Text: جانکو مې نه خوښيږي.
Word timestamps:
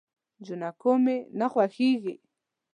جانکو 0.45 0.91
مې 1.03 1.15
نه 1.39 1.47
خوښيږي. 1.51 2.13